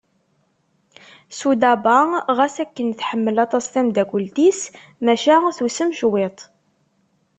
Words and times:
Sudaba 1.37 1.97
ɣas 2.37 2.55
akken 2.63 2.87
tḥemmel 2.99 3.37
aṭas 3.45 3.65
tameddakelt-is 3.73 4.59
maca 5.03 5.35
tusem 5.57 5.89
cwiṭ. 5.99 6.39